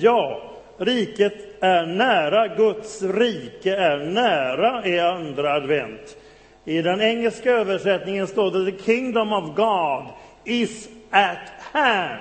Ja, 0.00 0.42
riket 0.76 1.62
är 1.62 1.86
nära, 1.86 2.48
Guds 2.48 3.02
rike 3.02 3.76
är 3.76 3.98
nära 3.98 4.86
i 4.86 5.00
andra 5.00 5.52
advent. 5.52 6.16
I 6.64 6.82
den 6.82 7.00
engelska 7.00 7.50
översättningen 7.50 8.26
står 8.26 8.50
det 8.50 8.72
The 8.72 8.84
kingdom 8.84 9.32
of 9.32 9.56
God 9.56 10.04
is 10.44 10.88
at 11.10 11.48
hand. 11.72 12.20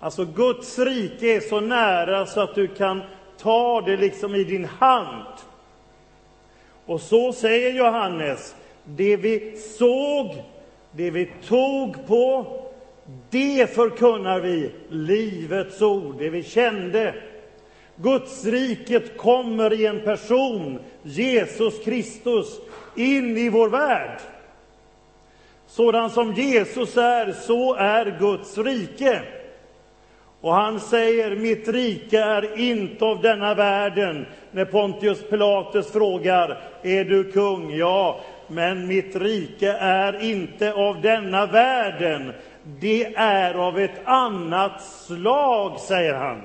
Alltså 0.00 0.24
Guds 0.24 0.78
rike 0.78 1.26
är 1.36 1.40
så 1.40 1.60
nära 1.60 2.26
så 2.26 2.40
att 2.40 2.54
du 2.54 2.66
kan 2.66 3.02
ta 3.38 3.80
det 3.80 3.96
liksom 3.96 4.34
i 4.34 4.44
din 4.44 4.64
hand. 4.64 5.34
Och 6.86 7.00
så 7.00 7.32
säger 7.32 7.72
Johannes, 7.72 8.54
det 8.84 9.16
vi 9.16 9.56
såg, 9.56 10.44
det 10.92 11.10
vi 11.10 11.32
tog 11.46 12.06
på, 12.06 12.46
det 13.30 13.74
förkunnar 13.74 14.40
vi, 14.40 14.70
Livets 14.88 15.82
ord, 15.82 16.14
det 16.18 16.30
vi 16.30 16.42
kände. 16.42 17.14
Gudsriket 17.96 19.16
kommer 19.16 19.72
i 19.72 19.86
en 19.86 20.00
person, 20.00 20.78
Jesus 21.02 21.84
Kristus, 21.84 22.60
in 22.96 23.36
i 23.36 23.48
vår 23.48 23.68
värld. 23.68 24.20
Sådan 25.66 26.10
som 26.10 26.32
Jesus 26.34 26.96
är, 26.96 27.32
så 27.32 27.74
är 27.74 28.18
Guds 28.20 28.58
rike. 28.58 29.22
Och 30.40 30.54
han 30.54 30.80
säger, 30.80 31.36
mitt 31.36 31.68
rike 31.68 32.20
är 32.20 32.58
inte 32.58 33.04
av 33.04 33.22
denna 33.22 33.54
världen. 33.54 34.26
När 34.52 34.64
Pontius 34.64 35.22
Pilatus 35.30 35.92
frågar, 35.92 36.60
är 36.82 37.04
du 37.04 37.32
kung? 37.32 37.76
Ja, 37.76 38.20
men 38.48 38.86
mitt 38.86 39.16
rike 39.16 39.72
är 39.72 40.22
inte 40.22 40.72
av 40.72 41.00
denna 41.00 41.46
världen. 41.46 42.32
Det 42.80 43.14
är 43.16 43.54
av 43.54 43.78
ett 43.78 44.00
annat 44.04 44.82
slag, 44.82 45.80
säger 45.80 46.14
han. 46.14 46.42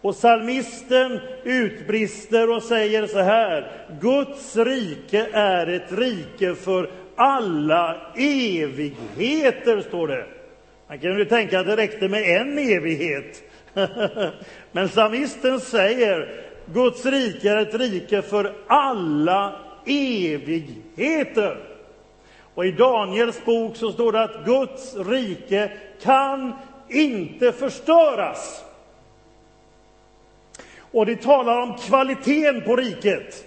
Och 0.00 0.14
psalmisten 0.14 1.20
utbrister 1.44 2.56
och 2.56 2.62
säger 2.62 3.06
så 3.06 3.20
här, 3.20 3.72
Guds 4.00 4.56
rike 4.56 5.26
är 5.32 5.66
ett 5.66 5.92
rike 5.92 6.54
för 6.54 6.90
alla 7.16 8.12
evigheter, 8.16 9.80
står 9.80 10.08
det. 10.08 10.26
Man 10.88 10.98
kan 10.98 11.18
ju 11.18 11.24
tänka 11.24 11.60
att 11.60 11.66
det 11.66 11.76
räckte 11.76 12.08
med 12.08 12.40
en 12.40 12.58
evighet. 12.58 13.42
Men 14.72 14.88
psalmisten 14.88 15.60
säger, 15.60 16.44
Guds 16.74 17.06
rike 17.06 17.50
är 17.50 17.56
ett 17.56 17.74
rike 17.74 18.22
för 18.22 18.52
alla 18.66 19.56
evigheter. 19.86 21.73
Och 22.54 22.66
i 22.66 22.72
Daniels 22.72 23.44
bok 23.44 23.76
så 23.76 23.92
står 23.92 24.12
det 24.12 24.22
att 24.22 24.44
Guds 24.44 24.96
rike 24.96 25.72
kan 26.02 26.52
inte 26.88 27.52
förstöras. 27.52 28.64
Och 30.78 31.06
det 31.06 31.22
talar 31.22 31.60
om 31.60 31.76
kvaliteten 31.78 32.62
på 32.62 32.76
riket. 32.76 33.44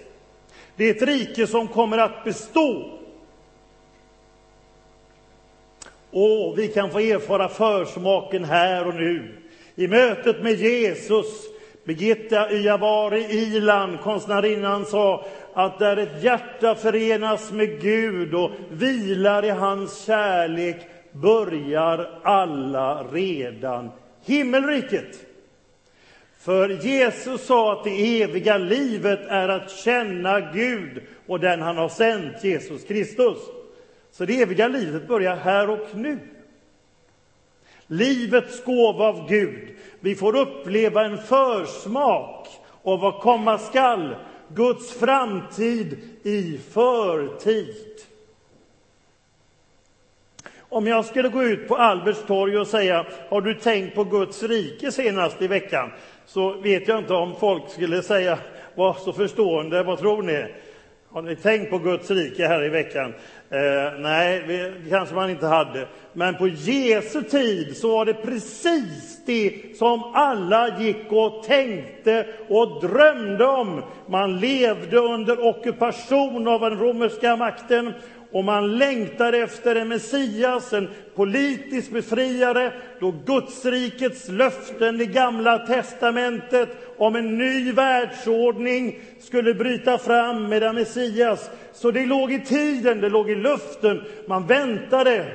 Det 0.76 0.84
är 0.84 0.94
ett 0.94 1.02
rike 1.02 1.46
som 1.46 1.68
kommer 1.68 1.98
att 1.98 2.24
bestå. 2.24 2.98
Och 6.10 6.58
vi 6.58 6.68
kan 6.68 6.90
få 6.90 7.00
erfara 7.00 7.48
försmaken 7.48 8.44
här 8.44 8.86
och 8.86 8.94
nu. 8.94 9.34
I 9.74 9.88
mötet 9.88 10.42
med 10.42 10.54
Jesus, 10.54 11.26
Birgitta 11.84 12.52
Yavari 12.52 13.24
Ilan, 13.24 13.98
konstnärinnan, 13.98 14.84
sa 14.84 15.24
att 15.58 15.78
där 15.78 15.96
ett 15.96 16.22
hjärta 16.22 16.74
förenas 16.74 17.52
med 17.52 17.80
Gud 17.80 18.34
och 18.34 18.50
vilar 18.70 19.44
i 19.44 19.50
hans 19.50 20.04
kärlek 20.04 20.76
börjar 21.12 22.20
alla 22.22 23.02
redan 23.02 23.90
himmelriket. 24.24 25.26
För 26.38 26.68
Jesus 26.68 27.46
sa 27.46 27.72
att 27.72 27.84
det 27.84 28.22
eviga 28.22 28.58
livet 28.58 29.20
är 29.28 29.48
att 29.48 29.70
känna 29.70 30.40
Gud 30.40 31.02
och 31.26 31.40
den 31.40 31.62
han 31.62 31.76
har 31.76 31.88
sänt, 31.88 32.44
Jesus 32.44 32.84
Kristus. 32.84 33.38
Så 34.12 34.24
det 34.24 34.42
eviga 34.42 34.68
livet 34.68 35.08
börjar 35.08 35.36
här 35.36 35.70
och 35.70 35.88
nu. 35.94 36.18
Livets 37.86 38.64
gåva 38.64 39.04
av 39.04 39.28
Gud. 39.28 39.68
Vi 40.00 40.14
får 40.14 40.36
uppleva 40.36 41.04
en 41.04 41.18
försmak 41.18 42.48
av 42.82 43.00
vad 43.00 43.20
komma 43.20 43.58
skall. 43.58 44.14
Guds 44.54 44.92
framtid 44.92 45.98
i 46.22 46.58
förtid. 46.70 47.74
Om 50.60 50.86
jag 50.86 51.04
skulle 51.04 51.28
gå 51.28 51.42
ut 51.42 51.68
på 51.68 51.76
Alberts 51.76 52.26
torg 52.26 52.58
och 52.58 52.66
säga 52.66 53.06
har 53.28 53.40
du 53.40 53.54
tänkt 53.54 53.94
på 53.94 54.04
Guds 54.04 54.42
rike 54.42 54.92
senast 54.92 55.42
i 55.42 55.46
veckan? 55.46 55.90
Så 56.26 56.52
vet 56.52 56.88
jag 56.88 56.98
inte 56.98 57.14
om 57.14 57.34
folk 57.40 57.70
skulle 57.70 58.02
säga 58.02 58.38
var 58.74 58.94
så 58.94 59.12
förstående, 59.12 59.82
vad 59.82 59.98
tror 59.98 60.22
ni? 60.22 60.46
Har 61.08 61.22
ni 61.22 61.36
tänkt 61.36 61.70
på 61.70 61.78
Guds 61.78 62.10
rike 62.10 62.46
här 62.46 62.64
i 62.64 62.68
veckan? 62.68 63.14
Eh, 63.50 63.98
nej, 63.98 64.44
det 64.48 64.90
kanske 64.90 65.14
man 65.14 65.30
inte 65.30 65.46
hade. 65.46 65.88
Men 66.12 66.34
på 66.34 66.48
Jesu 66.48 67.22
tid 67.22 67.76
så 67.76 67.88
var 67.88 68.04
det 68.04 68.14
precis 68.14 69.20
det 69.26 69.78
som 69.78 70.02
alla 70.14 70.78
gick 70.78 71.12
och 71.12 71.42
tänkte 71.42 72.26
och 72.48 72.80
drömde 72.80 73.46
om. 73.46 73.82
Man 74.06 74.40
levde 74.40 74.98
under 74.98 75.46
ockupation 75.46 76.48
av 76.48 76.60
den 76.60 76.78
romerska 76.78 77.36
makten 77.36 77.94
och 78.32 78.44
man 78.44 78.76
längtade 78.78 79.38
efter 79.38 79.76
en 79.76 79.88
Messias, 79.88 80.72
en 80.72 80.88
politisk 81.14 81.90
befriare, 81.90 82.72
då 83.00 83.14
Gudsrikets 83.26 84.28
löften 84.28 85.00
i 85.00 85.06
Gamla 85.06 85.58
testamentet 85.58 86.68
om 86.98 87.16
en 87.16 87.38
ny 87.38 87.72
världsordning 87.72 89.00
skulle 89.20 89.54
bryta 89.54 89.98
fram 89.98 90.48
med 90.48 90.62
en 90.62 90.74
Messias. 90.74 91.50
Så 91.72 91.90
det 91.90 92.06
låg 92.06 92.32
i 92.32 92.40
tiden, 92.40 93.00
det 93.00 93.08
låg 93.08 93.30
i 93.30 93.34
luften, 93.34 94.04
man 94.26 94.46
väntade. 94.46 95.26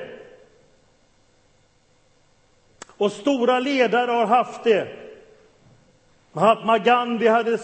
Och 2.87 3.11
stora 3.11 3.59
ledare 3.59 4.11
har 4.11 4.25
haft 4.25 4.63
det. 4.63 4.87
Mahatma 6.31 6.77
Gandhi 6.77 7.27
hade 7.27 7.57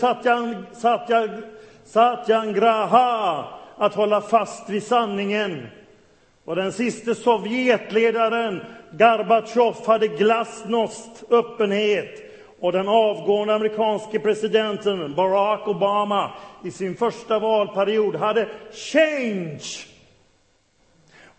Satyangraha, 1.85 3.58
att 3.79 3.95
hålla 3.95 4.21
fast 4.21 4.69
vid 4.69 4.83
sanningen. 4.83 5.67
Och 6.45 6.55
den 6.55 6.71
siste 6.71 7.15
Sovjetledaren 7.15 8.61
Gorbatjov 8.91 9.75
hade 9.87 10.07
glasnost, 10.07 11.23
öppenhet. 11.29 12.25
Och 12.59 12.71
den 12.71 12.87
avgående 12.87 13.55
amerikanske 13.55 14.19
presidenten 14.19 15.15
Barack 15.15 15.67
Obama 15.67 16.31
i 16.63 16.71
sin 16.71 16.95
första 16.95 17.39
valperiod 17.39 18.15
hade 18.15 18.49
change. 18.71 19.63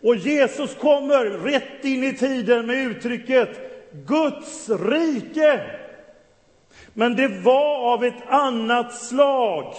Och 0.02 0.16
Jesus 0.16 0.74
kommer 0.74 1.24
rätt 1.24 1.84
in 1.84 2.04
i 2.04 2.16
tiden 2.16 2.66
med 2.66 2.76
uttrycket 2.76 3.48
Guds 4.06 4.68
rike. 4.68 5.60
Men 6.92 7.16
det 7.16 7.28
var 7.28 7.92
av 7.92 8.04
ett 8.04 8.28
annat 8.28 8.94
slag. 8.94 9.74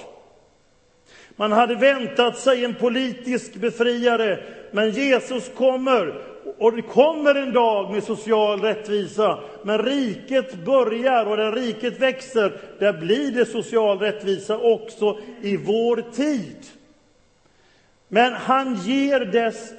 Man 1.41 1.52
hade 1.52 1.75
väntat 1.75 2.38
sig 2.38 2.66
en 2.66 2.74
politisk 2.75 3.56
befriare, 3.56 4.40
men 4.72 4.90
Jesus 4.90 5.52
kommer. 5.57 6.22
Och 6.57 6.75
det 6.75 6.81
kommer 6.81 7.35
en 7.35 7.53
dag 7.53 7.91
med 7.91 8.03
social 8.03 8.62
rättvisa, 8.62 9.40
men 9.63 9.78
riket 9.78 10.66
börjar 10.66 11.25
och 11.25 11.38
där 11.38 11.52
riket 11.52 12.00
växer, 12.00 12.62
där 12.79 12.94
blir 12.94 13.31
det 13.31 13.46
social 13.46 14.00
rättvisa 14.00 14.57
också 14.57 15.19
i 15.41 15.57
vår 15.57 16.03
tid. 16.16 16.66
Men 18.08 18.34
han 18.34 18.75
ger 18.75 19.19
dess 19.19 19.73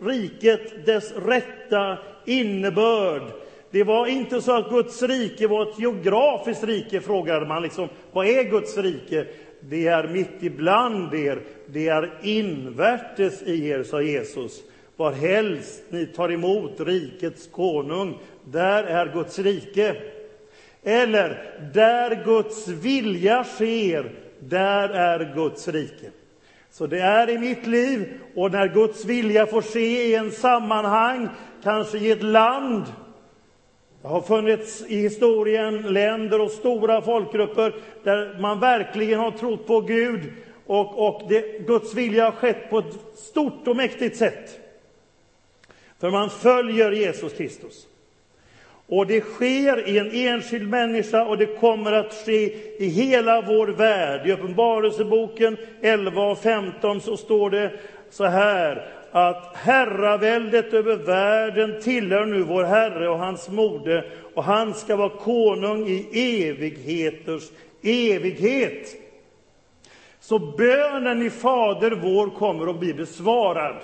riket 0.00 0.86
dess 0.86 1.12
rätta 1.12 1.98
innebörd. 2.26 3.22
Det 3.70 3.84
var 3.84 4.06
inte 4.06 4.42
så 4.42 4.56
att 4.56 4.70
Guds 4.70 5.02
rike 5.02 5.46
var 5.46 5.62
ett 5.62 5.78
geografiskt 5.78 6.64
rike, 6.64 7.00
frågade 7.00 7.46
man. 7.46 7.62
Liksom, 7.62 7.88
vad 8.12 8.26
är 8.26 8.42
Guds 8.42 8.78
rike? 8.78 9.26
Det 9.60 9.86
är 9.86 10.08
mitt 10.08 10.42
ibland 10.42 11.14
er, 11.14 11.42
det 11.66 11.88
är 11.88 12.12
invärtes 12.22 13.42
i 13.42 13.68
er, 13.68 13.82
sa 13.82 14.02
Jesus. 14.02 14.62
Varhelst 14.96 15.82
ni 15.88 16.06
tar 16.06 16.32
emot 16.32 16.80
rikets 16.80 17.48
konung, 17.52 18.18
där 18.44 18.84
är 18.84 19.12
Guds 19.12 19.38
rike. 19.38 19.96
Eller, 20.82 21.60
där 21.74 22.24
Guds 22.24 22.68
vilja 22.68 23.44
sker, 23.44 24.10
där 24.38 24.88
är 24.88 25.34
Guds 25.34 25.68
rike. 25.68 26.10
Så 26.70 26.86
det 26.86 27.00
är 27.00 27.30
i 27.30 27.38
mitt 27.38 27.66
liv, 27.66 28.08
och 28.34 28.52
när 28.52 28.68
Guds 28.68 29.04
vilja 29.04 29.46
får 29.46 29.62
ske 29.62 30.06
i 30.06 30.14
en 30.14 30.30
sammanhang, 30.30 31.28
kanske 31.62 31.98
i 31.98 32.10
ett 32.10 32.22
land, 32.22 32.84
det 34.02 34.08
har 34.08 34.20
funnits 34.20 34.84
i 34.88 34.96
historien 34.96 35.82
länder 35.82 36.40
och 36.40 36.50
stora 36.50 37.02
folkgrupper 37.02 37.74
där 38.04 38.36
man 38.40 38.60
verkligen 38.60 39.20
har 39.20 39.30
trott 39.30 39.66
på 39.66 39.80
Gud 39.80 40.20
och, 40.66 41.06
och 41.08 41.22
det, 41.28 41.66
Guds 41.66 41.94
vilja 41.94 42.24
har 42.24 42.32
skett 42.32 42.70
på 42.70 42.78
ett 42.78 42.94
stort 43.14 43.68
och 43.68 43.76
mäktigt 43.76 44.16
sätt. 44.16 44.60
För 46.00 46.10
man 46.10 46.30
följer 46.30 46.92
Jesus 46.92 47.32
Kristus. 47.32 47.86
Och 48.86 49.06
det 49.06 49.20
sker 49.20 49.88
i 49.88 49.98
en 49.98 50.10
enskild 50.10 50.68
människa 50.68 51.24
och 51.24 51.38
det 51.38 51.46
kommer 51.46 51.92
att 51.92 52.14
ske 52.14 52.54
i 52.84 52.88
hela 52.88 53.40
vår 53.40 53.66
värld. 53.66 54.26
I 54.26 54.32
Uppenbarelseboken 54.32 55.56
11 55.82 56.22
och 56.22 56.38
15 56.38 57.00
så 57.00 57.16
står 57.16 57.50
det 57.50 57.72
så 58.10 58.24
här 58.24 58.99
att 59.12 59.56
herraväldet 59.56 60.74
över 60.74 60.96
världen 60.96 61.80
tillhör 61.82 62.26
nu 62.26 62.42
vår 62.42 62.64
Herre 62.64 63.08
och 63.08 63.18
hans 63.18 63.48
moder 63.48 64.06
och 64.34 64.44
han 64.44 64.74
ska 64.74 64.96
vara 64.96 65.08
konung 65.08 65.88
i 65.88 66.48
evigheters 66.48 67.50
evighet. 67.82 68.96
Så 70.20 70.38
bönen 70.38 71.22
i 71.22 71.30
Fader 71.30 71.90
vår 71.90 72.30
kommer 72.30 72.70
att 72.70 72.80
bli 72.80 72.94
besvarad. 72.94 73.76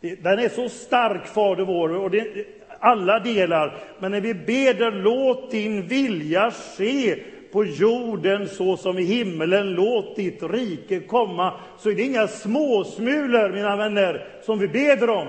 Den 0.00 0.38
är 0.38 0.48
så 0.48 0.68
stark, 0.68 1.26
Fader 1.26 1.64
vår, 1.64 1.96
och 1.96 2.10
det, 2.10 2.46
alla 2.78 3.18
delar. 3.18 3.76
Men 3.98 4.10
när 4.10 4.20
vi 4.20 4.34
ber 4.34 4.90
låt 4.90 5.50
din 5.50 5.86
vilja 5.86 6.50
ske 6.50 7.18
på 7.54 7.64
jorden 7.64 8.48
så 8.48 8.76
som 8.76 8.98
i 8.98 9.02
himmelen, 9.02 9.70
låt 9.70 10.16
ditt 10.16 10.42
rike 10.42 11.00
komma, 11.00 11.52
så 11.78 11.90
är 11.90 11.94
det 11.94 12.02
inga 12.02 12.28
småsmulor, 12.28 13.52
mina 13.52 13.76
vänner, 13.76 14.26
som 14.42 14.58
vi 14.58 14.68
beder 14.68 15.10
om. 15.10 15.26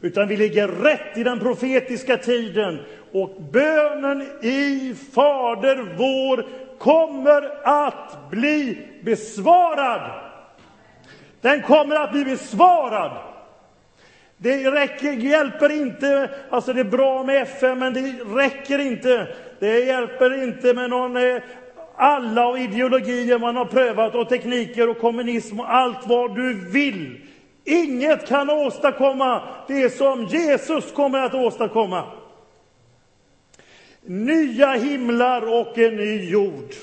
Utan 0.00 0.28
vi 0.28 0.36
ligger 0.36 0.68
rätt 0.68 1.16
i 1.18 1.24
den 1.24 1.38
profetiska 1.38 2.16
tiden 2.16 2.78
och 3.12 3.42
bönen 3.52 4.22
i 4.42 4.94
Fader 5.14 5.94
vår 5.96 6.46
kommer 6.78 7.50
att 7.64 8.30
bli 8.30 8.78
besvarad. 9.02 10.10
Den 11.40 11.62
kommer 11.62 11.96
att 11.96 12.12
bli 12.12 12.24
besvarad. 12.24 13.27
Det 14.40 14.70
räcker, 14.70 15.12
hjälper 15.12 15.72
inte, 15.72 16.30
alltså 16.50 16.72
det 16.72 16.80
är 16.80 16.84
bra 16.84 17.24
med 17.24 17.42
FN, 17.42 17.78
men 17.78 17.94
det 17.94 18.00
räcker 18.34 18.78
inte. 18.78 19.28
Det 19.58 19.80
hjälper 19.80 20.42
inte 20.42 20.74
med 20.74 20.90
någon, 20.90 21.16
eh, 21.16 21.42
alla 21.96 22.46
och 22.46 22.58
ideologier 22.58 23.38
man 23.38 23.56
har 23.56 23.64
prövat 23.64 24.14
och 24.14 24.28
tekniker 24.28 24.88
och 24.88 24.98
kommunism 24.98 25.60
och 25.60 25.74
allt 25.74 26.06
vad 26.06 26.36
du 26.36 26.54
vill. 26.70 27.20
Inget 27.64 28.28
kan 28.28 28.50
åstadkomma 28.50 29.42
det 29.68 29.90
som 29.90 30.24
Jesus 30.24 30.92
kommer 30.92 31.18
att 31.18 31.34
åstadkomma. 31.34 32.04
Nya 34.02 34.72
himlar 34.72 35.60
och 35.60 35.78
en 35.78 35.96
ny 35.96 36.30
jord. 36.30 36.74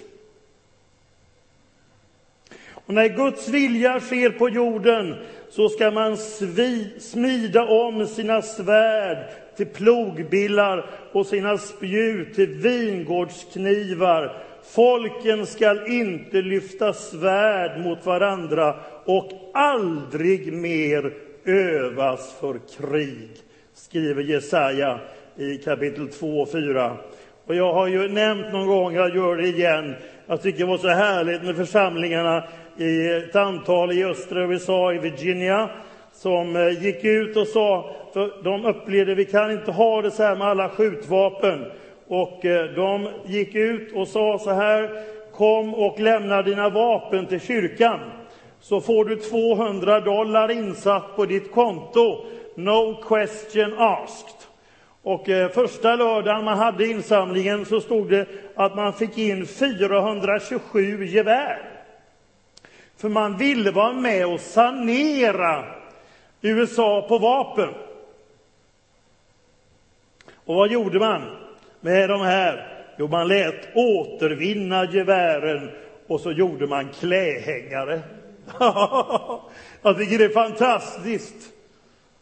Och 2.71 2.93
när 2.93 3.07
Guds 3.07 3.47
vilja 3.47 3.99
sker 3.99 4.29
på 4.29 4.49
jorden 4.49 5.15
så 5.55 5.69
ska 5.69 5.91
man 5.91 6.17
svi, 6.17 6.87
smida 6.99 7.65
om 7.65 8.07
sina 8.07 8.41
svärd 8.41 9.17
till 9.57 9.65
plogbillar 9.65 10.89
och 11.11 11.25
sina 11.25 11.57
spjut 11.57 12.35
till 12.35 12.49
vingårdsknivar. 12.49 14.37
Folken 14.63 15.45
skall 15.45 15.87
inte 15.87 16.41
lyfta 16.41 16.93
svärd 16.93 17.79
mot 17.79 18.05
varandra 18.05 18.75
och 19.05 19.31
aldrig 19.53 20.53
mer 20.53 21.13
övas 21.45 22.35
för 22.39 22.59
krig, 22.77 23.29
skriver 23.73 24.23
Jesaja 24.23 24.99
i 25.37 25.57
kapitel 25.57 26.07
2 26.07 26.41
och 26.41 26.51
4. 26.51 26.97
Och 27.45 27.55
jag 27.55 27.73
har 27.73 27.87
ju 27.87 28.07
nämnt 28.07 28.53
någon 28.53 28.67
gång, 28.67 28.95
jag 28.95 29.15
gör 29.15 29.35
det 29.35 29.47
igen, 29.47 29.95
jag 30.27 30.41
tycker 30.41 30.59
det 30.59 30.65
var 30.65 30.77
så 30.77 30.87
härligt 30.87 31.43
med 31.43 31.55
församlingarna 31.55 32.43
i 32.77 33.07
ett 33.07 33.35
antal 33.35 33.91
i 33.91 34.05
östra 34.05 34.41
USA, 34.41 34.93
i 34.93 34.97
Virginia, 34.97 35.69
som 36.13 36.55
eh, 36.55 36.83
gick 36.83 37.03
ut 37.03 37.37
och 37.37 37.47
sa, 37.47 37.95
för 38.13 38.43
de 38.43 38.65
upplevde 38.65 39.15
vi 39.15 39.25
kan 39.25 39.51
inte 39.51 39.71
ha 39.71 40.01
det 40.01 40.11
så 40.11 40.23
här 40.23 40.35
med 40.35 40.47
alla 40.47 40.69
skjutvapen. 40.69 41.65
Och 42.07 42.45
eh, 42.45 42.65
de 42.75 43.07
gick 43.25 43.55
ut 43.55 43.93
och 43.95 44.07
sa 44.07 44.39
så 44.39 44.51
här, 44.51 45.03
kom 45.31 45.75
och 45.75 45.99
lämna 45.99 46.41
dina 46.41 46.69
vapen 46.69 47.25
till 47.25 47.41
kyrkan, 47.41 47.99
så 48.61 48.81
får 48.81 49.05
du 49.05 49.15
200 49.15 49.99
dollar 49.99 50.51
insatt 50.51 51.15
på 51.15 51.25
ditt 51.25 51.51
konto. 51.51 52.25
No 52.55 53.01
question 53.07 53.73
asked. 53.77 54.35
Och 55.03 55.29
eh, 55.29 55.49
första 55.49 55.95
lördagen 55.95 56.45
man 56.45 56.57
hade 56.57 56.87
insamlingen 56.87 57.65
så 57.65 57.81
stod 57.81 58.09
det 58.09 58.27
att 58.55 58.75
man 58.75 58.93
fick 58.93 59.17
in 59.17 59.45
427 59.45 61.05
gevär. 61.05 61.74
För 62.97 63.09
man 63.09 63.37
ville 63.37 63.71
vara 63.71 63.93
med 63.93 64.27
och 64.27 64.39
sanera 64.39 65.65
USA 66.41 67.05
på 67.07 67.17
vapen. 67.17 67.69
Och 70.45 70.55
vad 70.55 70.71
gjorde 70.71 70.99
man 70.99 71.21
med 71.81 72.09
de 72.09 72.21
här? 72.21 72.83
Jo, 72.97 73.07
man 73.07 73.27
lät 73.27 73.75
återvinna 73.75 74.91
gevären 74.91 75.71
och 76.07 76.21
så 76.21 76.31
gjorde 76.31 76.67
man 76.67 76.89
klähängare. 76.89 78.01
Jag 79.81 79.97
tycker 79.97 80.17
det 80.17 80.25
är 80.25 80.29
fantastiskt. 80.29 81.53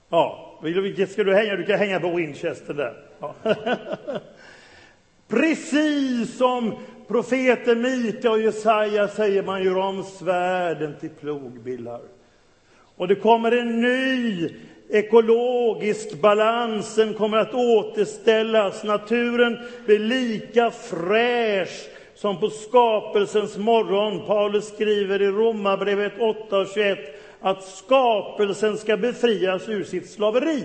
Ja, 0.10 0.60
vilket 0.64 1.12
ska 1.12 1.24
du 1.24 1.36
hänga? 1.36 1.56
Du 1.56 1.66
kan 1.66 1.80
hänga 1.80 2.00
på 2.00 2.10
Winchester 2.10 2.74
där. 2.74 2.94
Ja. 3.20 3.36
Precis 5.28 6.38
som 6.38 6.74
profeten 7.07 7.81
Mika 7.81 8.31
och 8.31 8.41
Jesaja 8.41 9.07
säger 9.07 9.44
man 9.44 9.63
gör 9.63 9.77
om 9.77 10.03
svärden 10.03 10.95
till 11.00 11.09
plogbillar. 11.09 12.01
Och 12.95 13.07
det 13.07 13.15
kommer 13.15 13.51
en 13.51 13.81
ny 13.81 14.50
ekologisk 14.89 16.21
balans, 16.21 16.95
den 16.95 17.13
kommer 17.13 17.38
att 17.38 17.53
återställas. 17.53 18.83
Naturen 18.83 19.57
blir 19.85 20.00
lika 20.00 20.71
fräsch 20.71 21.89
som 22.15 22.39
på 22.39 22.50
skapelsens 22.50 23.57
morgon. 23.57 24.25
Paulus 24.27 24.67
skriver 24.67 25.21
i 25.21 25.27
Romarbrevet 25.27 26.13
8 26.19 26.57
och 26.57 26.67
21 26.73 27.00
att 27.41 27.63
skapelsen 27.63 28.77
ska 28.77 28.97
befrias 28.97 29.69
ur 29.69 29.83
sitt 29.83 30.09
slaveri. 30.09 30.63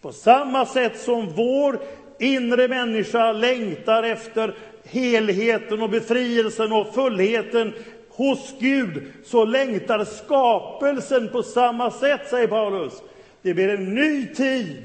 På 0.00 0.12
samma 0.12 0.66
sätt 0.66 1.00
som 1.00 1.28
vår 1.28 1.78
inre 2.18 2.68
människa 2.68 3.32
längtar 3.32 4.02
efter 4.02 4.54
helheten 4.86 5.82
och 5.82 5.90
befrielsen 5.90 6.72
och 6.72 6.94
fullheten 6.94 7.72
hos 8.08 8.54
Gud, 8.58 9.02
så 9.24 9.44
längtar 9.44 10.04
skapelsen 10.04 11.28
på 11.28 11.42
samma 11.42 11.90
sätt, 11.90 12.20
säger 12.30 12.46
Paulus. 12.46 13.02
Det 13.42 13.54
blir 13.54 13.68
en 13.68 13.94
ny 13.94 14.26
tid. 14.26 14.82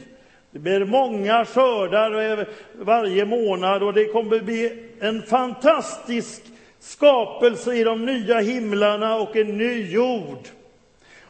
Det 0.52 0.60
blir 0.60 0.86
många 0.86 1.46
skördar 1.46 2.40
eh, 2.40 2.46
varje 2.74 3.26
månad 3.26 3.84
och 3.84 3.94
det 3.94 4.06
kommer 4.06 4.40
bli 4.40 4.90
en 5.00 5.22
fantastisk 5.22 6.42
skapelse 6.80 7.76
i 7.76 7.84
de 7.84 8.06
nya 8.06 8.40
himlarna 8.40 9.16
och 9.16 9.36
en 9.36 9.58
ny 9.58 9.92
jord. 9.92 10.48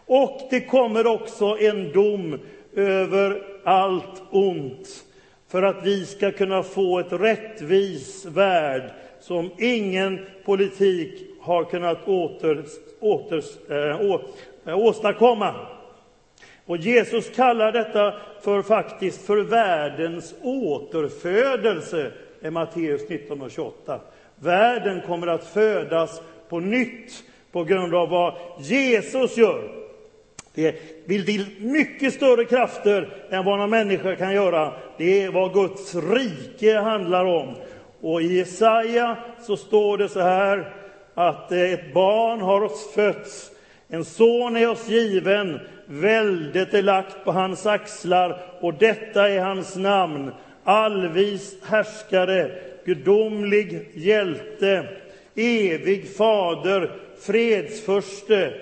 Och 0.06 0.48
det 0.50 0.62
kommer 0.62 1.08
också 1.08 1.58
en 1.60 1.92
dom 1.92 2.40
över 2.76 3.44
allt 3.64 4.22
ont 4.30 5.04
för 5.52 5.64
att 5.64 5.86
vi 5.86 6.06
ska 6.06 6.32
kunna 6.32 6.64
få 6.64 7.00
ett 7.00 7.14
rättvis 7.14 8.26
värld 8.26 8.92
som 9.20 9.52
ingen 9.58 10.26
politik 10.46 11.28
har 11.42 11.64
kunnat 11.64 12.08
åter, 12.08 12.64
åter, 13.00 13.44
äh, 13.70 14.02
å, 14.02 14.22
äh, 14.66 14.78
åstadkomma. 14.78 15.56
Och 16.66 16.78
Jesus 16.78 17.30
kallar 17.30 17.72
detta 17.72 18.14
för 18.42 18.62
faktiskt 18.62 19.26
för 19.26 19.38
världens 19.38 20.36
återfödelse 20.42 22.12
i 22.42 22.50
Matteus 22.50 23.10
19 23.10 23.42
och 23.42 23.52
28. 23.52 24.02
Världen 24.36 25.02
kommer 25.02 25.28
att 25.28 25.44
födas 25.48 26.22
på 26.50 26.60
nytt 26.60 27.24
på 27.52 27.64
grund 27.64 27.96
av 27.96 28.10
vad 28.10 28.34
Jesus 28.60 29.38
gör. 29.38 29.81
Det 30.54 30.76
vill 31.06 31.26
till 31.26 31.46
mycket 31.60 32.14
större 32.14 32.46
krafter 32.46 33.10
än 33.30 33.46
vad 33.46 33.60
någon 33.60 33.70
människa 33.70 34.16
kan 34.16 34.34
göra. 34.34 34.74
Det 34.98 35.24
är 35.24 35.32
vad 35.32 35.54
Guds 35.54 35.96
rike 35.96 36.80
handlar 36.80 37.26
om. 37.26 37.56
Och 38.02 38.22
i 38.22 38.38
Jesaja 38.38 39.18
så 39.42 39.58
står 39.58 39.98
det 39.98 40.10
så 40.10 40.20
här 40.20 40.74
att 41.14 41.52
eh, 41.52 41.72
ett 41.72 41.94
barn 41.94 42.42
har 42.42 42.62
oss 42.62 42.94
fötts, 42.94 43.52
en 43.88 44.06
son 44.06 44.58
är 44.58 44.70
oss 44.70 44.90
given, 44.90 45.60
väldet 45.86 46.74
är 46.74 46.82
lagt 46.82 47.24
på 47.24 47.32
hans 47.32 47.66
axlar 47.66 48.42
och 48.62 48.74
detta 48.74 49.30
är 49.30 49.40
hans 49.40 49.76
namn, 49.76 50.32
allvis 50.64 51.56
härskare, 51.64 52.52
gudomlig 52.86 53.90
hjälte, 53.94 54.88
evig 55.36 56.16
fader, 56.16 56.92
fredsförste, 57.22 58.54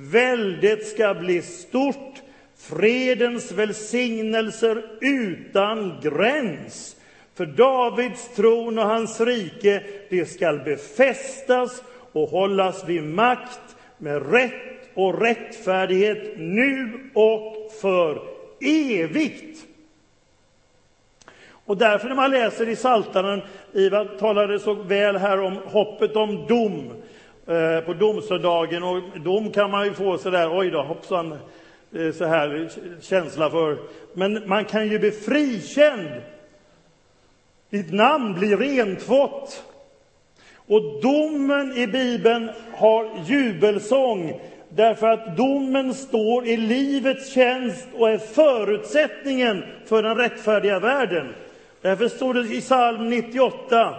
Väldet 0.00 0.86
ska 0.86 1.14
bli 1.14 1.42
stort, 1.42 2.22
fredens 2.56 3.52
välsignelser 3.52 4.84
utan 5.00 6.00
gräns. 6.02 6.96
För 7.34 7.46
Davids 7.46 8.34
tron 8.36 8.78
och 8.78 8.84
hans 8.84 9.20
rike, 9.20 9.82
det 10.10 10.26
skall 10.26 10.58
befästas 10.58 11.82
och 12.12 12.28
hållas 12.28 12.88
vid 12.88 13.02
makt 13.02 13.76
med 13.98 14.32
rätt 14.32 14.88
och 14.94 15.20
rättfärdighet 15.20 16.38
nu 16.38 16.92
och 17.14 17.72
för 17.80 18.22
evigt. 18.60 19.64
Och 21.50 21.76
därför 21.76 22.08
när 22.08 22.16
man 22.16 22.30
läser 22.30 22.68
i 22.68 22.76
Saltaren, 22.76 23.42
Ivar 23.72 24.04
talade 24.18 24.58
så 24.58 24.74
väl 24.74 25.16
här 25.16 25.40
om 25.40 25.56
hoppet 25.64 26.16
om 26.16 26.46
dom 26.46 26.92
eh, 27.48 27.80
på 27.80 27.92
domsöndagen 27.92 28.82
och 28.82 29.02
dom 29.20 29.52
kan 29.52 29.70
man 29.70 29.84
ju 29.84 29.94
få 29.94 30.18
sådär, 30.18 30.58
oj 30.58 30.70
då, 30.70 30.82
hoppsan, 30.82 31.32
eh, 31.92 32.12
så 32.12 32.24
här 32.24 32.70
känsla 33.00 33.50
för. 33.50 33.78
Men 34.12 34.48
man 34.48 34.64
kan 34.64 34.88
ju 34.88 34.98
bli 34.98 35.10
frikänd. 35.10 36.08
Ditt 37.70 37.92
namn 37.92 38.34
blir 38.34 38.56
rentvått. 38.56 39.64
Och 40.56 40.82
domen 41.02 41.72
i 41.72 41.86
Bibeln 41.86 42.50
har 42.74 43.10
jubelsång 43.26 44.40
därför 44.68 45.06
att 45.06 45.36
domen 45.36 45.94
står 45.94 46.46
i 46.46 46.56
livets 46.56 47.32
tjänst 47.32 47.88
och 47.94 48.10
är 48.10 48.18
förutsättningen 48.18 49.64
för 49.86 50.02
den 50.02 50.16
rättfärdiga 50.16 50.78
världen. 50.78 51.34
Därför 51.82 52.08
står 52.08 52.34
det 52.34 52.54
i 52.54 52.60
psalm 52.60 53.10
98. 53.10 53.94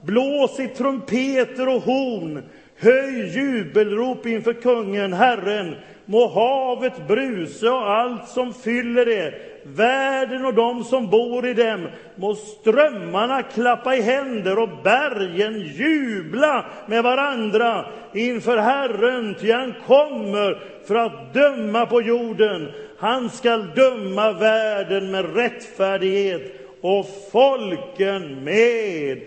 Blås 0.00 0.60
i 0.60 0.68
trumpeter 0.68 1.68
och 1.68 1.82
horn, 1.82 2.42
höj 2.76 3.26
jubelrop 3.26 4.26
inför 4.26 4.52
kungen, 4.52 5.12
Herren. 5.12 5.76
Må 6.06 6.28
havet 6.28 7.08
brusa 7.08 7.74
och 7.74 7.90
allt 7.90 8.28
som 8.28 8.54
fyller 8.54 9.06
det, 9.06 9.34
världen 9.64 10.44
och 10.44 10.54
de 10.54 10.84
som 10.84 11.10
bor 11.10 11.46
i 11.46 11.54
dem. 11.54 11.88
Må 12.16 12.34
strömmarna 12.34 13.42
klappa 13.42 13.96
i 13.96 14.00
händer 14.00 14.58
och 14.58 14.68
bergen 14.84 15.60
jubla 15.60 16.64
med 16.86 17.02
varandra 17.02 17.86
inför 18.14 18.58
Herren, 18.58 19.34
ty 19.40 19.52
han 19.52 19.74
kommer 19.86 20.62
för 20.86 20.94
att 20.94 21.34
döma 21.34 21.86
på 21.86 22.02
jorden. 22.02 22.72
Han 22.98 23.30
skall 23.30 23.66
döma 23.74 24.32
världen 24.32 25.10
med 25.10 25.36
rättfärdighet 25.36 26.42
och 26.80 27.06
folken 27.32 28.44
med 28.44 29.20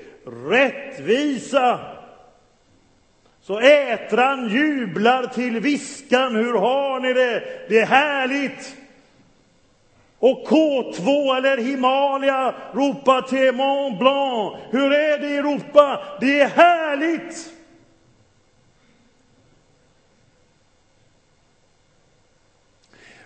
rättvisa. 0.50 1.80
Så 3.48 3.60
ätran 3.60 4.50
jublar 4.50 5.28
till 5.28 5.60
viskan. 5.60 6.36
Hur 6.36 6.54
har 6.54 7.00
ni 7.00 7.14
det? 7.14 7.44
Det 7.70 7.80
är 7.80 7.86
härligt. 7.86 8.76
Och 10.20 10.48
K2 10.48 11.38
eller 11.38 11.58
Himalaya 11.58 12.56
ropar 12.74 13.22
till 13.22 13.56
Mont 13.56 14.00
Blanc. 14.00 14.56
Hur 14.72 14.94
är 14.94 15.18
det 15.18 15.28
i 15.28 15.38
Europa? 15.38 16.00
Det 16.22 16.40
är 16.40 16.48
härligt. 16.48 17.54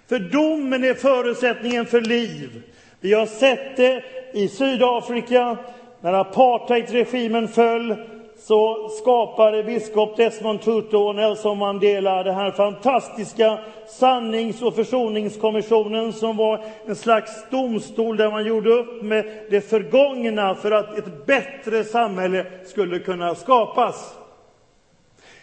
För 0.08 0.20
domen 0.20 0.84
är 0.84 0.94
förutsättningen 0.94 1.86
för 1.86 2.02
liv. 2.02 2.64
Vi 3.00 3.14
har 3.14 3.26
sett 3.26 3.78
det 3.78 4.04
i 4.34 4.48
Sydafrika. 4.48 5.58
När 6.02 6.14
apartheidregimen 6.14 7.48
föll 7.48 7.96
så 8.44 8.90
skapade 8.90 9.64
biskop 9.64 10.18
Desmond 10.18 10.62
Tutu 10.62 10.98
och 10.98 11.16
Nelson 11.16 11.58
Mandela 11.58 12.24
den 12.24 12.36
här 12.36 12.52
fantastiska 12.52 13.58
sannings 13.88 14.62
och 14.62 14.76
försoningskommissionen 14.76 16.14
som 16.14 16.38
var 16.38 16.64
en 16.86 16.96
slags 16.96 17.50
domstol 17.50 18.18
där 18.18 18.32
man 18.32 18.46
gjorde 18.46 18.70
upp 18.70 19.02
med 19.02 19.26
det 19.50 19.62
förgångna 19.62 20.56
för 20.56 20.72
att 20.72 20.98
ett 20.98 21.26
bättre 21.26 21.84
samhälle 21.84 22.46
skulle 22.66 23.00
kunna 23.00 23.36
skapas. 23.36 24.18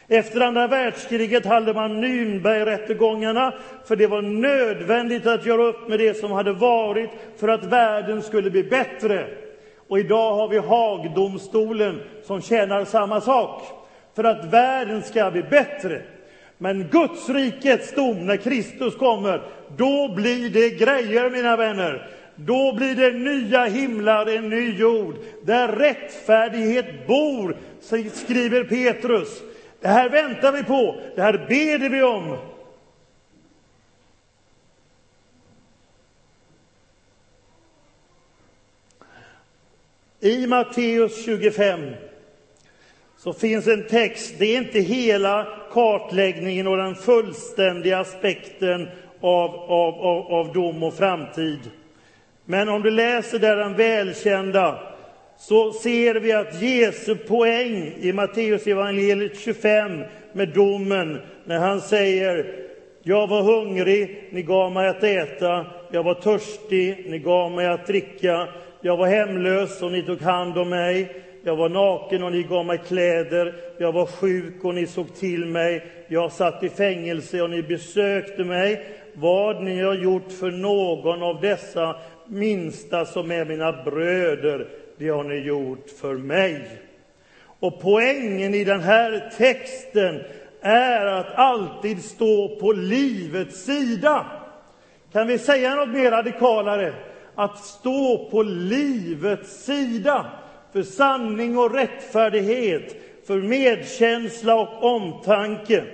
Efter 0.09 0.41
andra 0.41 0.67
världskriget 0.67 1.47
hade 1.47 1.75
man 1.75 2.05
Nürnbergrättegångarna 2.05 3.55
för 3.85 3.97
det 3.97 4.07
var 4.07 4.23
nödvändigt 4.23 5.27
att 5.27 5.47
göra 5.47 5.63
upp 5.63 5.89
med 5.89 5.99
det 5.99 6.15
som 6.15 6.33
hade 6.33 6.53
varit 6.53 7.11
för 7.37 7.49
att 7.49 7.65
världen 7.65 8.23
skulle 8.23 8.51
bli 8.51 8.65
bättre. 8.65 9.48
Och 9.89 9.99
idag 9.99 10.35
har 10.35 10.49
vi 10.49 10.59
Hagdomstolen 10.59 12.01
som 12.25 12.43
tjänar 12.43 12.85
samma 12.85 13.21
sak, 13.21 13.63
för 14.17 14.25
att 14.25 14.45
världen 14.45 15.03
ska 15.03 15.31
bli 15.31 15.43
bättre. 15.43 16.03
Men 16.59 16.89
Guds 16.89 17.29
rikets 17.29 17.95
dom, 17.95 18.27
när 18.27 18.37
Kristus 18.37 18.97
kommer, 18.97 19.43
då 19.77 20.15
blir 20.15 20.51
det 20.51 20.71
grejer, 20.71 21.31
mina 21.31 21.57
vänner. 21.57 22.11
Då 22.35 22.73
blir 22.73 22.95
det 22.95 23.11
nya 23.11 23.65
himlar, 23.65 24.27
en 24.27 24.49
ny 24.49 24.79
jord, 24.79 25.15
där 25.45 25.69
rättfärdighet 25.69 27.07
bor, 27.07 27.57
skriver 28.13 28.65
Petrus. 28.65 29.43
Det 29.81 29.89
här 29.89 30.09
väntar 30.09 30.53
vi 30.53 30.65
på, 30.65 30.97
det 31.17 31.23
här 31.23 31.33
ber 31.49 31.89
vi 31.89 32.03
om. 32.03 32.37
I 40.21 40.47
Matteus 40.47 41.25
25 41.25 41.81
så 43.19 43.33
finns 43.33 43.67
en 43.67 43.87
text, 43.87 44.35
det 44.39 44.55
är 44.55 44.59
inte 44.59 44.81
hela 44.81 45.47
kartläggningen 45.73 46.67
och 46.67 46.77
den 46.77 46.95
fullständiga 46.95 47.99
aspekten 47.99 48.89
av, 49.21 49.51
av, 49.55 49.95
av, 49.95 50.33
av 50.33 50.53
dom 50.53 50.83
och 50.83 50.95
framtid. 50.95 51.59
Men 52.45 52.69
om 52.69 52.83
du 52.83 52.91
läser 52.91 53.39
där 53.39 53.57
den 53.57 53.75
välkända 53.75 54.79
så 55.39 55.73
ser 55.73 56.15
vi 56.15 56.33
att 56.33 56.63
Jesu 56.63 57.15
poäng 57.15 57.95
i 58.01 58.13
Matteus 58.13 58.67
evangeliet 58.67 59.39
25 59.39 60.05
med 60.33 60.49
domen 60.49 61.19
när 61.45 61.59
han 61.59 61.81
säger 61.81 62.55
Jag 63.03 63.27
var 63.27 63.43
hungrig, 63.43 64.29
ni 64.33 64.43
gav 64.43 64.73
mig 64.73 64.89
att 64.89 65.03
äta. 65.03 65.67
Jag 65.93 66.03
var 66.03 66.15
törstig, 66.15 67.07
ni 67.11 67.19
gav 67.19 67.53
mig 67.53 67.67
att 67.67 67.87
dricka. 67.87 68.49
Jag 68.81 68.97
var 68.97 69.07
hemlös 69.07 69.83
och 69.83 69.93
ni 69.93 70.03
tog 70.03 70.21
hand 70.21 70.59
om 70.59 70.69
mig. 70.69 71.25
Jag 71.45 71.57
var 71.57 71.69
naken 71.69 72.23
och 72.23 72.33
ni 72.33 72.43
gav 72.43 72.67
mig 72.67 72.79
kläder. 72.79 73.55
Jag 73.79 73.93
var 73.93 74.07
sjuk 74.07 74.65
och 74.65 74.75
ni 74.75 74.87
såg 74.87 75.15
till 75.15 75.47
mig. 75.47 75.87
Jag 76.09 76.33
satt 76.33 76.63
i 76.63 76.69
fängelse 76.69 77.43
och 77.43 77.51
ni 77.51 77.63
besökte 77.63 78.45
mig. 78.45 78.85
Vad 79.15 79.63
ni 79.63 79.83
har 79.83 79.95
gjort 79.95 80.33
för 80.41 80.51
någon 80.51 81.23
av 81.23 81.41
dessa 81.41 81.97
minsta 82.27 83.05
som 83.05 83.31
är 83.31 83.45
mina 83.45 83.73
bröder, 83.73 84.69
det 84.99 85.09
har 85.09 85.25
ni 85.25 85.37
gjort 85.37 85.87
för 86.01 86.15
mig. 86.15 86.69
Och 87.61 87.81
poängen 87.81 88.55
i 88.55 88.65
den 88.65 88.81
här 88.81 89.33
texten 89.39 90.21
är 90.61 91.07
att 91.07 91.35
alltid 91.35 92.05
stå 92.05 92.57
på 92.61 92.73
livets 92.73 93.65
sida. 93.65 94.27
Kan 95.13 95.27
vi 95.27 95.39
säga 95.39 95.75
något 95.75 95.89
mer 95.89 96.11
radikalare? 96.11 96.95
Att 97.39 97.65
stå 97.65 98.29
på 98.31 98.43
livets 98.43 99.65
sida 99.65 100.27
för 100.73 100.83
sanning 100.83 101.59
och 101.59 101.75
rättfärdighet, 101.75 102.97
för 103.27 103.37
medkänsla 103.37 104.55
och 104.55 104.85
omtanke. 104.85 105.85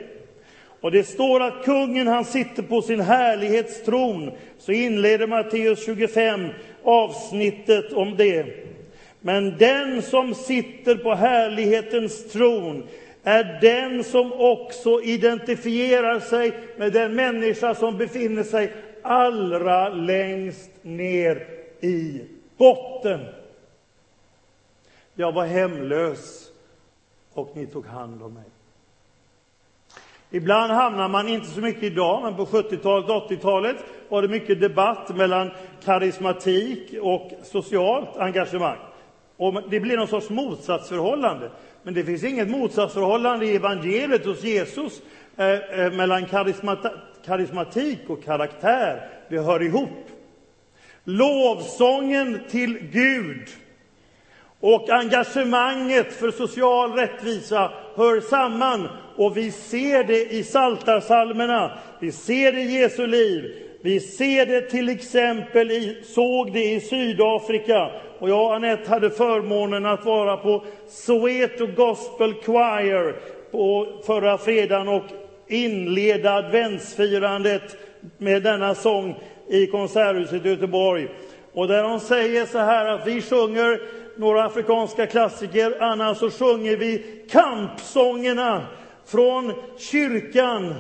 Och 0.80 0.90
det 0.90 1.04
står 1.04 1.42
att 1.42 1.64
kungen 1.64 2.06
han 2.06 2.24
sitter 2.24 2.62
på 2.62 2.82
sin 2.82 3.00
härlighetstron. 3.00 4.30
Så 4.58 4.72
inleder 4.72 5.26
Matteus 5.26 5.84
25 5.86 6.48
avsnittet 6.84 7.92
om 7.92 8.16
det. 8.16 8.46
Men 9.20 9.58
den 9.58 10.02
som 10.02 10.34
sitter 10.34 10.94
på 10.94 11.14
härlighetens 11.14 12.32
tron 12.32 12.84
är 13.22 13.58
den 13.60 14.04
som 14.04 14.32
också 14.32 15.02
identifierar 15.02 16.20
sig 16.20 16.52
med 16.76 16.92
den 16.92 17.14
människa 17.14 17.74
som 17.74 17.98
befinner 17.98 18.42
sig 18.42 18.72
allra 19.04 19.88
längst 19.88 20.70
ner 20.82 21.46
i 21.80 22.24
botten. 22.56 23.20
Jag 25.14 25.32
var 25.32 25.46
hemlös 25.46 26.50
och 27.32 27.50
ni 27.54 27.66
tog 27.66 27.86
hand 27.86 28.22
om 28.22 28.34
mig. 28.34 28.44
Ibland 30.30 30.72
hamnar 30.72 31.08
man, 31.08 31.28
inte 31.28 31.46
så 31.46 31.60
mycket 31.60 31.82
idag, 31.82 32.22
men 32.22 32.36
på 32.36 32.44
70-talet 32.44 33.10
och 33.10 33.30
80-talet 33.30 33.76
var 34.08 34.22
det 34.22 34.28
mycket 34.28 34.60
debatt 34.60 35.16
mellan 35.16 35.50
karismatik 35.84 36.94
och 37.00 37.30
socialt 37.42 38.16
engagemang. 38.16 38.78
Och 39.36 39.70
det 39.70 39.80
blir 39.80 39.96
någon 39.96 40.08
sorts 40.08 40.30
motsatsförhållande. 40.30 41.50
Men 41.82 41.94
det 41.94 42.04
finns 42.04 42.24
inget 42.24 42.48
motsatsförhållande 42.48 43.46
i 43.46 43.56
evangeliet 43.56 44.26
hos 44.26 44.44
Jesus 44.44 45.02
eh, 45.36 45.46
eh, 45.48 45.92
mellan 45.92 46.26
karismat 46.26 46.84
karismatik 47.26 47.98
och 48.06 48.24
karaktär. 48.24 49.08
Det 49.28 49.38
hör 49.38 49.62
ihop. 49.62 50.08
Lovsången 51.04 52.40
till 52.50 52.78
Gud 52.78 53.48
och 54.60 54.90
engagemanget 54.90 56.12
för 56.12 56.30
social 56.30 56.92
rättvisa 56.92 57.72
hör 57.96 58.20
samman. 58.20 58.88
Och 59.16 59.36
vi 59.36 59.50
ser 59.50 60.04
det 60.04 60.32
i 60.32 60.44
Saltarsalmerna, 60.44 61.78
vi 62.00 62.12
ser 62.12 62.52
det 62.52 62.60
i 62.60 62.80
Jesu 62.80 63.06
liv, 63.06 63.54
vi 63.82 64.00
ser 64.00 64.46
det 64.46 64.60
till 64.60 64.88
exempel 64.88 65.70
i, 65.70 66.02
såg 66.04 66.52
det 66.52 66.64
i 66.64 66.80
Sydafrika. 66.80 67.90
Och 68.18 68.30
jag 68.30 68.46
och 68.46 68.54
Anette 68.54 68.90
hade 68.90 69.10
förmånen 69.10 69.86
att 69.86 70.04
vara 70.04 70.36
på 70.36 70.64
Soweto 70.88 71.66
Gospel 71.66 72.34
Choir 72.34 73.16
på 73.50 73.86
förra 74.06 74.38
fredagen 74.38 74.88
och 74.88 75.04
inleda 75.48 76.32
adventsfirandet 76.34 77.76
med 78.18 78.42
denna 78.42 78.74
sång 78.74 79.20
i 79.48 79.66
Konserthuset 79.66 80.46
i 80.46 80.48
Göteborg. 80.48 81.08
Och 81.52 81.68
där 81.68 81.82
de 81.82 82.00
säger 82.00 82.46
så 82.46 82.58
här 82.58 82.86
att 82.86 83.06
vi 83.06 83.22
sjunger 83.22 83.80
några 84.16 84.44
afrikanska 84.44 85.06
klassiker, 85.06 85.82
annars 85.82 86.18
så 86.18 86.30
sjunger 86.30 86.76
vi 86.76 87.24
kampsångerna 87.30 88.66
från 89.06 89.52
kyrkan 89.78 90.74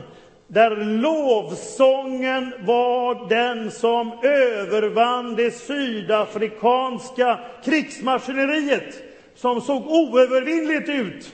där 0.46 0.76
lovsången 0.76 2.52
var 2.66 3.28
den 3.28 3.70
som 3.70 4.12
övervann 4.22 5.36
det 5.36 5.50
sydafrikanska 5.50 7.38
krigsmaskineriet 7.64 9.02
som 9.34 9.60
såg 9.60 9.86
oövervinnligt 9.86 10.88
ut. 10.88 11.32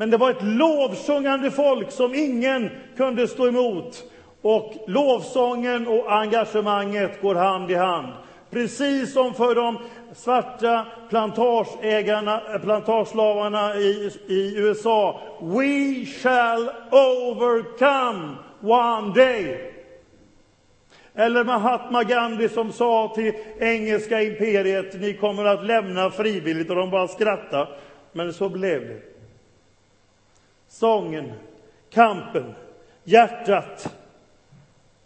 Men 0.00 0.10
det 0.10 0.16
var 0.16 0.30
ett 0.30 0.42
lovsjungande 0.42 1.50
folk 1.50 1.90
som 1.90 2.14
ingen 2.14 2.70
kunde 2.96 3.28
stå 3.28 3.48
emot. 3.48 4.04
Och 4.42 4.74
lovsången 4.86 5.88
och 5.88 6.12
engagemanget 6.12 7.22
går 7.22 7.34
hand 7.34 7.70
i 7.70 7.74
hand. 7.74 8.12
Precis 8.50 9.12
som 9.12 9.34
för 9.34 9.54
de 9.54 9.78
svarta 10.14 10.86
plantageägarna, 11.10 12.42
eh, 12.54 12.60
plantageslavarna 12.60 13.74
i, 13.74 14.10
i 14.28 14.54
USA. 14.56 15.20
We 15.40 16.06
shall 16.06 16.70
overcome 16.90 18.36
one 18.62 19.14
day. 19.14 19.72
Eller 21.14 21.44
Mahatma 21.44 22.04
Gandhi 22.04 22.48
som 22.48 22.72
sa 22.72 23.12
till 23.14 23.32
engelska 23.58 24.22
imperiet, 24.22 25.00
ni 25.00 25.14
kommer 25.14 25.44
att 25.44 25.66
lämna 25.66 26.10
frivilligt, 26.10 26.70
och 26.70 26.76
de 26.76 26.90
bara 26.90 27.08
skrattade. 27.08 27.68
Men 28.12 28.32
så 28.32 28.48
blev 28.48 28.80
det. 28.80 29.09
Sången, 30.70 31.32
kampen, 31.92 32.54
hjärtat. 33.04 33.94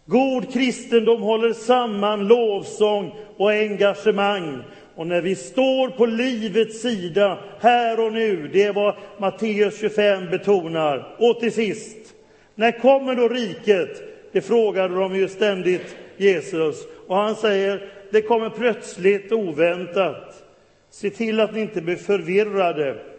God 0.07 0.53
kristendom 0.53 1.23
håller 1.23 1.53
samman 1.53 2.29
lovsång 2.29 3.15
och 3.37 3.51
engagemang. 3.53 4.63
Och 4.95 5.07
när 5.07 5.21
vi 5.21 5.37
står 5.37 5.89
på 5.89 6.07
livets 6.07 6.83
sida 6.83 7.39
här 7.61 8.01
och 8.01 8.13
nu, 8.13 8.49
det 8.53 8.63
är 8.63 8.73
vad 8.73 8.95
Matteus 9.19 9.81
25 9.81 10.31
betonar. 10.31 11.17
Och 11.19 11.41
till 11.41 11.53
sist, 11.53 12.15
när 12.55 12.81
kommer 12.81 13.15
då 13.15 13.29
riket? 13.29 14.03
Det 14.33 14.41
frågade 14.41 14.95
de 14.95 15.17
ju 15.17 15.29
ständigt 15.29 15.97
Jesus. 16.17 16.87
Och 17.07 17.17
han 17.17 17.37
säger, 17.37 17.93
det 18.11 18.23
kommer 18.23 18.51
plötsligt 18.51 19.33
oväntat. 19.33 20.45
Se 20.91 21.11
till 21.11 21.41
att 21.41 21.55
ni 21.55 21.61
inte 21.61 21.81
blir 21.81 21.97
förvirrade. 21.97 23.14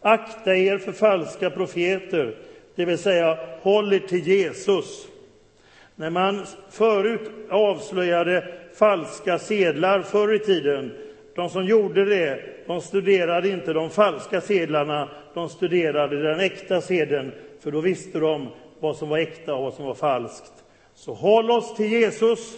Akta 0.00 0.56
er 0.56 0.78
för 0.78 0.92
falska 0.92 1.50
profeter, 1.50 2.34
det 2.74 2.84
vill 2.84 2.98
säga 2.98 3.38
håll 3.62 3.92
er 3.92 3.98
till 3.98 4.26
Jesus. 4.26 5.06
När 5.96 6.10
man 6.10 6.46
förut 6.70 7.30
avslöjade 7.50 8.54
falska 8.74 9.38
sedlar 9.38 10.02
förr 10.02 10.34
i 10.34 10.38
tiden, 10.38 10.92
de 11.34 11.50
som 11.50 11.64
gjorde 11.64 12.04
det, 12.04 12.40
de 12.66 12.80
studerade 12.80 13.48
inte 13.48 13.72
de 13.72 13.90
falska 13.90 14.40
sedlarna, 14.40 15.08
de 15.34 15.48
studerade 15.48 16.22
den 16.22 16.40
äkta 16.40 16.80
sedeln, 16.80 17.32
för 17.60 17.70
då 17.70 17.80
visste 17.80 18.18
de 18.18 18.48
vad 18.80 18.96
som 18.96 19.08
var 19.08 19.18
äkta 19.18 19.54
och 19.54 19.62
vad 19.62 19.74
som 19.74 19.84
var 19.84 19.94
falskt. 19.94 20.52
Så 20.94 21.14
håll 21.14 21.50
oss 21.50 21.76
till 21.76 21.92
Jesus 21.92 22.56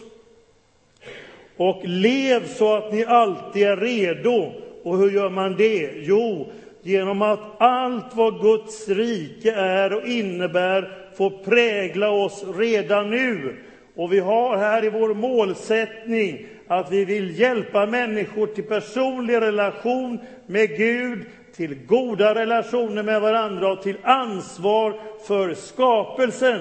och 1.57 1.83
lev 1.85 2.47
så 2.47 2.75
att 2.77 2.93
ni 2.93 3.05
alltid 3.05 3.67
är 3.67 3.77
redo. 3.77 4.53
Och 4.83 4.99
hur 4.99 5.11
gör 5.11 5.31
man 5.31 5.57
det? 5.57 5.91
Jo, 5.97 6.53
genom 6.83 7.23
att 7.23 7.41
allt 7.59 8.15
vad 8.15 8.41
Guds 8.41 8.89
rike 8.89 9.53
är 9.53 9.93
och 9.93 10.07
innebär 10.07 10.99
får 11.17 11.31
prägla 11.31 12.11
oss 12.11 12.45
redan 12.59 13.11
nu. 13.11 13.57
Och 13.97 14.13
vi 14.13 14.19
har 14.19 14.57
här 14.57 14.85
i 14.85 14.91
vår 14.91 15.15
målsättning 15.15 16.47
att 16.69 16.93
vi 16.93 17.05
vill 17.05 17.41
hjälpa 17.41 17.87
människor 17.87 18.47
till 18.47 18.65
personlig 18.65 19.35
relation 19.35 20.19
med 20.47 20.77
Gud, 20.77 21.25
till 21.57 21.87
goda 21.87 22.35
relationer 22.35 23.03
med 23.03 23.21
varandra 23.21 23.73
och 23.73 23.83
till 23.83 23.97
ansvar 24.03 25.01
för 25.27 25.55
skapelsen. 25.55 26.61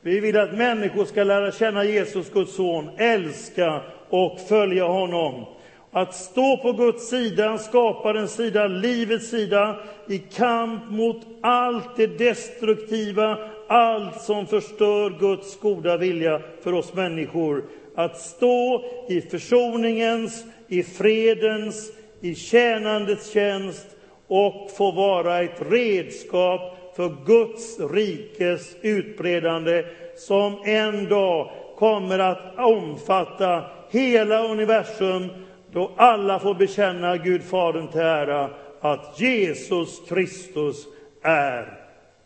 Vi 0.00 0.20
vill 0.20 0.38
att 0.38 0.54
människor 0.54 1.04
ska 1.04 1.24
lära 1.24 1.52
känna 1.52 1.84
Jesus, 1.84 2.30
Guds 2.30 2.56
son, 2.56 2.90
älska 2.98 3.80
och 4.08 4.40
följa 4.48 4.84
honom. 4.84 5.44
Att 5.94 6.14
stå 6.14 6.56
på 6.56 6.72
Guds 6.72 7.08
sida, 7.08 7.58
skaparens 7.58 8.34
sida, 8.34 8.66
livets 8.66 9.30
sida, 9.30 9.76
i 10.08 10.18
kamp 10.18 10.90
mot 10.90 11.16
allt 11.40 11.96
det 11.96 12.18
destruktiva, 12.18 13.38
allt 13.68 14.22
som 14.22 14.46
förstör 14.46 15.18
Guds 15.20 15.60
goda 15.60 15.96
vilja 15.96 16.40
för 16.62 16.72
oss 16.72 16.94
människor. 16.94 17.64
Att 17.94 18.18
stå 18.18 18.84
i 19.08 19.20
försoningens, 19.20 20.44
i 20.68 20.82
fredens, 20.82 21.92
i 22.20 22.34
tjänandets 22.34 23.32
tjänst 23.32 23.86
och 24.26 24.70
få 24.76 24.90
vara 24.90 25.42
ett 25.42 25.62
redskap 25.70 26.60
för 26.96 27.14
Guds 27.26 27.80
rikes 27.80 28.76
utbredande 28.82 29.84
som 30.16 30.62
en 30.64 31.08
dag 31.08 31.50
kommer 31.76 32.18
att 32.18 32.58
omfatta 32.58 33.64
hela 33.90 34.48
universum 34.48 35.28
då 35.72 35.90
alla 35.96 36.38
får 36.38 36.54
bekänna 36.54 37.16
Gud 37.16 37.42
Fadern 37.42 37.88
till 37.88 38.00
ära 38.00 38.50
att 38.80 39.20
Jesus 39.20 40.08
Kristus 40.08 40.86
är 41.22 41.78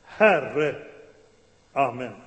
Herre. 0.05 0.75
Amen. 1.73 2.26